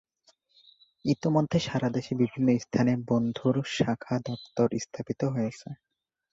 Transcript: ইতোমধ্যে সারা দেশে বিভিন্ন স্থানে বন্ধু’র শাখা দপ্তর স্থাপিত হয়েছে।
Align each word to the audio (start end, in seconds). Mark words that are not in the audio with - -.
ইতোমধ্যে 1.05 1.57
সারা 1.59 1.89
দেশে 1.89 2.13
বিভিন্ন 2.21 2.47
স্থানে 2.57 2.93
বন্ধু’র 3.09 3.55
শাখা 3.75 4.15
দপ্তর 4.27 4.67
স্থাপিত 4.83 5.21
হয়েছে। 5.35 5.67